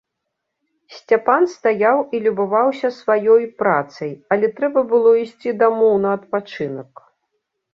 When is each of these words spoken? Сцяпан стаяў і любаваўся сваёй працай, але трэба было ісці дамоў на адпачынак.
Сцяпан 0.95 1.43
стаяў 1.55 1.97
і 2.17 2.21
любаваўся 2.25 2.91
сваёй 2.99 3.45
працай, 3.63 4.11
але 4.37 4.49
трэба 4.61 4.85
было 4.95 5.11
ісці 5.23 5.49
дамоў 5.61 5.93
на 6.07 6.19
адпачынак. 6.21 6.91